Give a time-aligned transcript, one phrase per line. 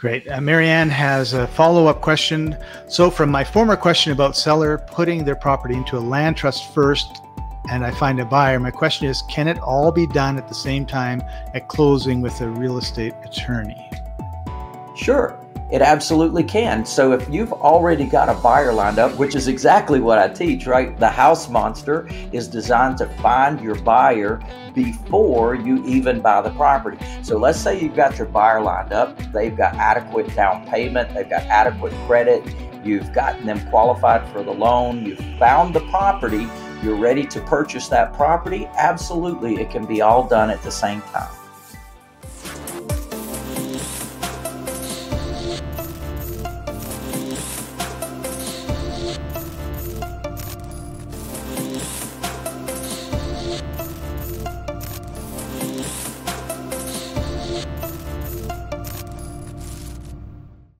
[0.00, 0.26] Great.
[0.30, 2.56] Uh, Marianne has a follow up question.
[2.88, 7.20] So, from my former question about seller putting their property into a land trust first
[7.70, 10.54] and I find a buyer, my question is can it all be done at the
[10.54, 13.90] same time at closing with a real estate attorney?
[14.96, 15.38] Sure.
[15.72, 16.84] It absolutely can.
[16.84, 20.66] So if you've already got a buyer lined up, which is exactly what I teach,
[20.66, 20.98] right?
[20.98, 24.42] The house monster is designed to find your buyer
[24.74, 26.98] before you even buy the property.
[27.22, 31.30] So let's say you've got your buyer lined up, they've got adequate down payment, they've
[31.30, 32.42] got adequate credit,
[32.84, 36.48] you've gotten them qualified for the loan, you've found the property,
[36.82, 38.66] you're ready to purchase that property.
[38.76, 41.30] Absolutely, it can be all done at the same time.